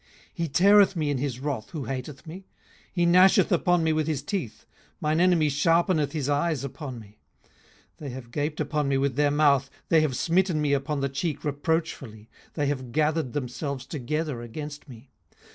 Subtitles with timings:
[0.31, 2.47] 18:016:009 He teareth me in his wrath, who hateth me:
[2.91, 4.65] he gnasheth upon me with his teeth;
[4.99, 7.19] mine enemy sharpeneth his eyes upon me.
[7.37, 7.51] 18:016:010
[7.97, 11.43] They have gaped upon me with their mouth; they have smitten me upon the cheek
[11.43, 15.11] reproachfully; they have gathered themselves together against me.